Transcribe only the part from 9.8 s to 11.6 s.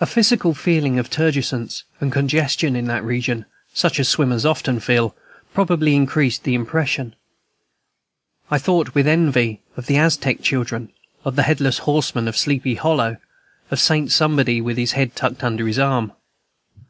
the Aztec children, of the